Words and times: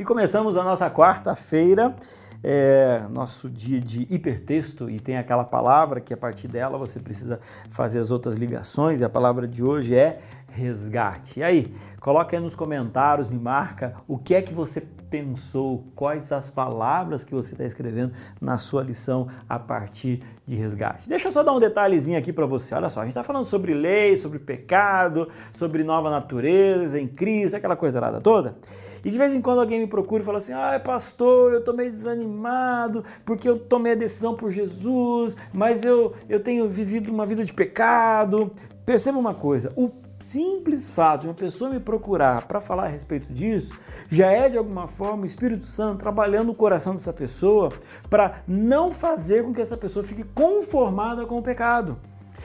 E 0.00 0.04
começamos 0.04 0.56
a 0.56 0.64
nossa 0.64 0.90
quarta-feira, 0.90 1.94
é 2.42 3.02
nosso 3.10 3.50
dia 3.50 3.78
de 3.78 4.06
hipertexto, 4.10 4.88
e 4.88 4.98
tem 4.98 5.18
aquela 5.18 5.44
palavra 5.44 6.00
que 6.00 6.14
a 6.14 6.16
partir 6.16 6.48
dela 6.48 6.78
você 6.78 6.98
precisa 6.98 7.38
fazer 7.68 7.98
as 7.98 8.10
outras 8.10 8.36
ligações, 8.36 9.00
e 9.00 9.04
a 9.04 9.10
palavra 9.10 9.46
de 9.46 9.62
hoje 9.62 9.94
é 9.94 10.22
resgate. 10.48 11.40
E 11.40 11.42
aí, 11.42 11.74
coloca 12.00 12.34
aí 12.34 12.42
nos 12.42 12.56
comentários, 12.56 13.28
me 13.28 13.38
marca 13.38 13.94
o 14.08 14.16
que 14.16 14.34
é 14.34 14.40
que 14.40 14.54
você 14.54 14.80
pensou, 14.80 15.84
quais 15.94 16.32
as 16.32 16.48
palavras 16.48 17.22
que 17.22 17.34
você 17.34 17.52
está 17.52 17.66
escrevendo 17.66 18.14
na 18.40 18.56
sua 18.56 18.82
lição 18.82 19.28
a 19.46 19.58
partir 19.58 20.22
de 20.46 20.54
resgate. 20.54 21.10
Deixa 21.10 21.28
eu 21.28 21.32
só 21.32 21.42
dar 21.42 21.52
um 21.52 21.60
detalhezinho 21.60 22.18
aqui 22.18 22.32
para 22.32 22.46
você. 22.46 22.74
Olha 22.74 22.88
só, 22.88 23.00
a 23.00 23.02
gente 23.02 23.10
está 23.10 23.22
falando 23.22 23.44
sobre 23.44 23.74
lei, 23.74 24.16
sobre 24.16 24.38
pecado, 24.38 25.28
sobre 25.52 25.84
nova 25.84 26.08
natureza 26.10 26.98
em 26.98 27.06
Cristo, 27.06 27.56
aquela 27.56 27.76
coisa 27.76 28.00
toda. 28.22 28.56
E 29.04 29.10
de 29.10 29.18
vez 29.18 29.34
em 29.34 29.40
quando 29.40 29.60
alguém 29.60 29.80
me 29.80 29.86
procura 29.86 30.22
e 30.22 30.26
fala 30.26 30.38
assim: 30.38 30.52
ai, 30.52 30.78
pastor, 30.80 31.52
eu 31.52 31.64
tô 31.64 31.72
meio 31.72 31.90
desanimado 31.90 33.04
porque 33.24 33.48
eu 33.48 33.58
tomei 33.58 33.92
a 33.92 33.96
decisão 33.96 34.34
por 34.34 34.50
Jesus, 34.50 35.36
mas 35.52 35.84
eu, 35.84 36.14
eu 36.28 36.40
tenho 36.40 36.68
vivido 36.68 37.10
uma 37.10 37.26
vida 37.26 37.44
de 37.44 37.52
pecado. 37.52 38.50
Perceba 38.84 39.18
uma 39.18 39.34
coisa: 39.34 39.72
o 39.76 39.90
simples 40.20 40.88
fato 40.88 41.22
de 41.22 41.28
uma 41.28 41.34
pessoa 41.34 41.70
me 41.70 41.80
procurar 41.80 42.46
para 42.46 42.60
falar 42.60 42.84
a 42.84 42.88
respeito 42.88 43.32
disso, 43.32 43.72
já 44.10 44.30
é 44.30 44.48
de 44.48 44.56
alguma 44.56 44.86
forma 44.86 45.22
o 45.22 45.26
Espírito 45.26 45.66
Santo 45.66 45.98
trabalhando 45.98 46.48
no 46.48 46.54
coração 46.54 46.94
dessa 46.94 47.12
pessoa 47.12 47.72
para 48.08 48.42
não 48.46 48.92
fazer 48.92 49.44
com 49.44 49.52
que 49.52 49.60
essa 49.60 49.76
pessoa 49.76 50.04
fique 50.04 50.24
conformada 50.24 51.26
com 51.26 51.36
o 51.36 51.42
pecado. 51.42 51.98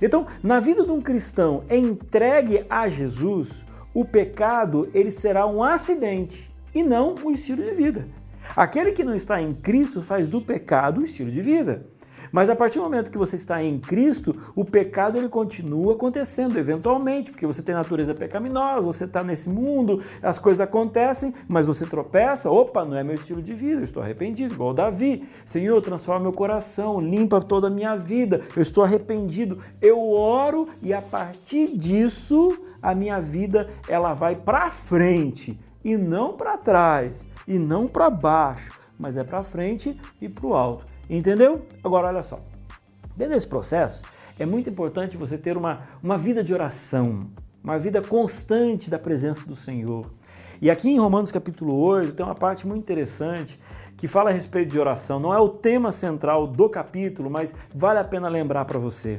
Então, 0.00 0.26
na 0.42 0.60
vida 0.60 0.84
de 0.84 0.90
um 0.90 1.00
cristão 1.00 1.62
entregue 1.70 2.64
a 2.68 2.88
Jesus, 2.88 3.64
o 3.96 4.04
pecado 4.04 4.90
ele 4.92 5.10
será 5.10 5.46
um 5.46 5.62
acidente 5.62 6.50
e 6.74 6.82
não 6.82 7.14
um 7.24 7.30
estilo 7.30 7.62
de 7.62 7.70
vida. 7.70 8.06
Aquele 8.54 8.92
que 8.92 9.02
não 9.02 9.14
está 9.14 9.40
em 9.40 9.54
Cristo 9.54 10.02
faz 10.02 10.28
do 10.28 10.38
pecado 10.38 11.00
um 11.00 11.04
estilo 11.04 11.30
de 11.30 11.40
vida. 11.40 11.86
Mas 12.30 12.50
a 12.50 12.56
partir 12.56 12.78
do 12.78 12.84
momento 12.84 13.10
que 13.10 13.18
você 13.18 13.36
está 13.36 13.62
em 13.62 13.78
Cristo, 13.78 14.34
o 14.54 14.64
pecado 14.64 15.18
ele 15.18 15.28
continua 15.28 15.94
acontecendo 15.94 16.58
eventualmente, 16.58 17.30
porque 17.30 17.46
você 17.46 17.62
tem 17.62 17.74
natureza 17.74 18.14
pecaminosa, 18.14 18.82
você 18.82 19.04
está 19.04 19.22
nesse 19.22 19.48
mundo, 19.48 20.02
as 20.22 20.38
coisas 20.38 20.60
acontecem, 20.60 21.34
mas 21.48 21.64
você 21.64 21.86
tropeça, 21.86 22.50
opa, 22.50 22.84
não 22.84 22.96
é 22.96 23.04
meu 23.04 23.14
estilo 23.14 23.42
de 23.42 23.54
vida, 23.54 23.80
eu 23.80 23.84
estou 23.84 24.02
arrependido, 24.02 24.54
igual 24.54 24.74
Davi. 24.74 25.28
Senhor, 25.44 25.80
transforma 25.82 26.22
meu 26.22 26.32
coração, 26.32 27.00
limpa 27.00 27.40
toda 27.40 27.68
a 27.68 27.70
minha 27.70 27.96
vida, 27.96 28.42
eu 28.54 28.62
estou 28.62 28.84
arrependido. 28.84 29.58
Eu 29.80 30.10
oro 30.10 30.68
e 30.82 30.92
a 30.92 31.02
partir 31.02 31.76
disso 31.76 32.56
a 32.82 32.94
minha 32.94 33.20
vida 33.20 33.68
ela 33.88 34.14
vai 34.14 34.36
para 34.36 34.70
frente 34.70 35.58
e 35.84 35.96
não 35.96 36.32
para 36.32 36.56
trás 36.56 37.26
e 37.46 37.58
não 37.58 37.86
para 37.86 38.10
baixo, 38.10 38.72
mas 38.98 39.16
é 39.16 39.24
para 39.24 39.42
frente 39.42 39.98
e 40.20 40.28
para 40.28 40.46
o 40.46 40.54
alto. 40.54 40.95
Entendeu? 41.08 41.66
Agora, 41.82 42.08
olha 42.08 42.22
só. 42.22 42.38
Dentro 43.16 43.34
desse 43.34 43.46
processo, 43.46 44.02
é 44.38 44.44
muito 44.44 44.68
importante 44.68 45.16
você 45.16 45.38
ter 45.38 45.56
uma, 45.56 45.82
uma 46.02 46.18
vida 46.18 46.44
de 46.44 46.52
oração, 46.52 47.28
uma 47.62 47.78
vida 47.78 48.02
constante 48.02 48.90
da 48.90 48.98
presença 48.98 49.44
do 49.46 49.56
Senhor. 49.56 50.10
E 50.60 50.70
aqui 50.70 50.90
em 50.90 50.98
Romanos 50.98 51.30
capítulo 51.30 51.74
8 51.74 52.12
tem 52.12 52.24
uma 52.24 52.34
parte 52.34 52.66
muito 52.66 52.82
interessante 52.82 53.58
que 53.96 54.06
fala 54.06 54.30
a 54.30 54.32
respeito 54.32 54.70
de 54.70 54.78
oração. 54.78 55.18
Não 55.18 55.32
é 55.32 55.40
o 55.40 55.48
tema 55.48 55.90
central 55.90 56.46
do 56.46 56.68
capítulo, 56.68 57.30
mas 57.30 57.54
vale 57.74 57.98
a 57.98 58.04
pena 58.04 58.28
lembrar 58.28 58.64
para 58.64 58.78
você. 58.78 59.18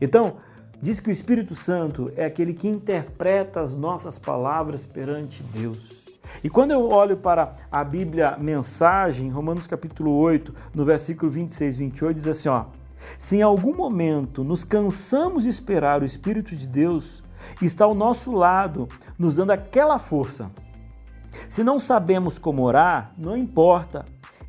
Então, 0.00 0.36
diz 0.80 1.00
que 1.00 1.10
o 1.10 1.12
Espírito 1.12 1.54
Santo 1.54 2.10
é 2.16 2.24
aquele 2.24 2.54
que 2.54 2.68
interpreta 2.68 3.60
as 3.60 3.74
nossas 3.74 4.18
palavras 4.18 4.86
perante 4.86 5.42
Deus. 5.42 6.05
E 6.42 6.50
quando 6.50 6.72
eu 6.72 6.88
olho 6.88 7.16
para 7.16 7.54
a 7.70 7.84
Bíblia 7.84 8.36
Mensagem, 8.40 9.30
Romanos 9.30 9.66
capítulo 9.66 10.12
8, 10.12 10.54
no 10.74 10.84
versículo 10.84 11.30
26 11.30 11.74
e 11.74 11.78
28, 11.78 12.16
diz 12.16 12.28
assim, 12.28 12.48
ó: 12.48 12.66
Se 13.18 13.36
em 13.36 13.42
algum 13.42 13.74
momento 13.74 14.44
nos 14.44 14.64
cansamos 14.64 15.44
de 15.44 15.48
esperar 15.48 16.02
o 16.02 16.04
Espírito 16.04 16.54
de 16.54 16.66
Deus, 16.66 17.22
está 17.60 17.84
ao 17.84 17.94
nosso 17.94 18.32
lado, 18.32 18.88
nos 19.18 19.36
dando 19.36 19.52
aquela 19.52 19.98
força. 19.98 20.50
Se 21.48 21.62
não 21.62 21.78
sabemos 21.78 22.38
como 22.38 22.62
orar, 22.62 23.12
não 23.16 23.36
importa. 23.36 24.04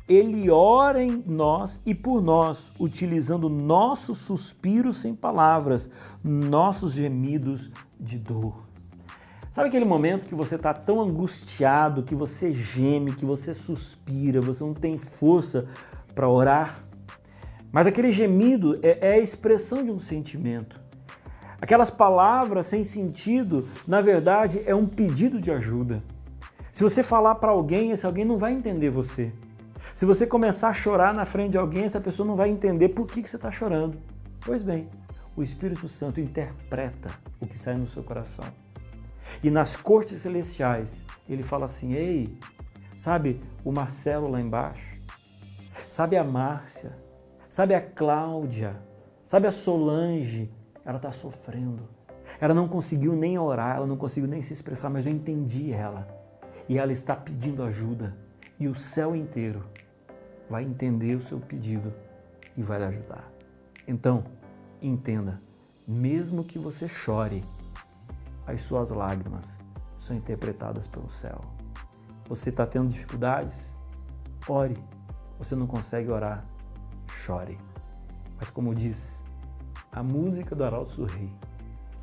Ele 0.08 0.50
ora 0.50 1.02
em 1.02 1.22
nós 1.26 1.82
e 1.84 1.94
por 1.94 2.22
nós, 2.22 2.72
utilizando 2.80 3.50
nossos 3.50 4.16
suspiros 4.16 4.96
sem 4.96 5.14
palavras, 5.14 5.90
nossos 6.24 6.92
gemidos 6.92 7.70
de 8.00 8.18
dor. 8.18 8.67
Sabe 9.58 9.70
aquele 9.70 9.84
momento 9.84 10.26
que 10.26 10.36
você 10.36 10.54
está 10.54 10.72
tão 10.72 11.00
angustiado, 11.00 12.04
que 12.04 12.14
você 12.14 12.52
geme, 12.52 13.12
que 13.12 13.24
você 13.24 13.52
suspira, 13.52 14.40
você 14.40 14.62
não 14.62 14.72
tem 14.72 14.96
força 14.96 15.66
para 16.14 16.28
orar? 16.28 16.80
Mas 17.72 17.84
aquele 17.84 18.12
gemido 18.12 18.78
é, 18.84 18.98
é 19.00 19.12
a 19.14 19.18
expressão 19.18 19.84
de 19.84 19.90
um 19.90 19.98
sentimento. 19.98 20.80
Aquelas 21.60 21.90
palavras 21.90 22.66
sem 22.66 22.84
sentido, 22.84 23.68
na 23.84 24.00
verdade, 24.00 24.62
é 24.64 24.76
um 24.76 24.86
pedido 24.86 25.40
de 25.40 25.50
ajuda. 25.50 26.04
Se 26.70 26.84
você 26.84 27.02
falar 27.02 27.34
para 27.34 27.50
alguém, 27.50 27.90
esse 27.90 28.06
alguém 28.06 28.24
não 28.24 28.38
vai 28.38 28.52
entender 28.52 28.90
você. 28.90 29.32
Se 29.92 30.06
você 30.06 30.24
começar 30.24 30.68
a 30.68 30.72
chorar 30.72 31.12
na 31.12 31.24
frente 31.24 31.50
de 31.50 31.58
alguém, 31.58 31.82
essa 31.82 32.00
pessoa 32.00 32.24
não 32.24 32.36
vai 32.36 32.48
entender 32.48 32.90
por 32.90 33.08
que, 33.08 33.24
que 33.24 33.28
você 33.28 33.34
está 33.34 33.50
chorando. 33.50 33.98
Pois 34.40 34.62
bem, 34.62 34.88
o 35.34 35.42
Espírito 35.42 35.88
Santo 35.88 36.20
interpreta 36.20 37.10
o 37.40 37.46
que 37.48 37.58
sai 37.58 37.74
no 37.74 37.88
seu 37.88 38.04
coração. 38.04 38.44
E 39.42 39.50
nas 39.50 39.76
cortes 39.76 40.20
celestiais, 40.20 41.04
ele 41.28 41.42
fala 41.42 41.66
assim: 41.66 41.94
Ei, 41.94 42.38
sabe 42.98 43.40
o 43.64 43.70
Marcelo 43.72 44.30
lá 44.30 44.40
embaixo? 44.40 44.98
Sabe 45.88 46.16
a 46.16 46.24
Márcia? 46.24 46.96
Sabe 47.48 47.74
a 47.74 47.80
Cláudia? 47.80 48.76
Sabe 49.26 49.46
a 49.46 49.50
Solange? 49.50 50.50
Ela 50.84 50.96
está 50.96 51.12
sofrendo. 51.12 51.88
Ela 52.40 52.54
não 52.54 52.68
conseguiu 52.68 53.14
nem 53.14 53.38
orar, 53.38 53.76
ela 53.76 53.86
não 53.86 53.96
conseguiu 53.96 54.28
nem 54.28 54.42
se 54.42 54.52
expressar, 54.52 54.90
mas 54.90 55.06
eu 55.06 55.12
entendi 55.12 55.72
ela. 55.72 56.06
E 56.68 56.78
ela 56.78 56.92
está 56.92 57.16
pedindo 57.16 57.62
ajuda. 57.62 58.16
E 58.60 58.68
o 58.68 58.74
céu 58.74 59.16
inteiro 59.16 59.64
vai 60.48 60.64
entender 60.64 61.14
o 61.14 61.20
seu 61.20 61.38
pedido 61.38 61.92
e 62.56 62.62
vai 62.62 62.78
lhe 62.78 62.84
ajudar. 62.84 63.30
Então, 63.86 64.24
entenda, 64.80 65.40
mesmo 65.86 66.44
que 66.44 66.58
você 66.58 66.86
chore, 66.86 67.42
as 68.48 68.62
suas 68.62 68.90
lágrimas 68.90 69.56
são 69.98 70.16
interpretadas 70.16 70.86
pelo 70.86 71.08
céu. 71.10 71.38
Você 72.28 72.48
está 72.48 72.66
tendo 72.66 72.88
dificuldades? 72.88 73.70
Ore. 74.48 74.76
Você 75.38 75.54
não 75.54 75.66
consegue 75.66 76.10
orar? 76.10 76.44
Chore. 77.10 77.58
Mas 78.38 78.50
como 78.50 78.74
diz 78.74 79.22
a 79.92 80.02
música 80.02 80.54
do 80.56 80.64
Arauto 80.64 80.96
do 80.96 81.04
Rei, 81.04 81.30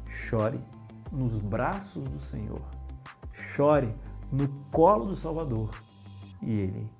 chore 0.07 0.63
nos 1.11 1.35
braços 1.41 2.07
do 2.07 2.19
Senhor. 2.19 2.61
Chore 3.33 3.95
no 4.31 4.47
colo 4.69 5.05
do 5.05 5.15
Salvador 5.15 5.71
e 6.41 6.59
Ele 6.59 6.91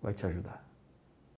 vai 0.00 0.14
te 0.14 0.24
ajudar. 0.24 0.64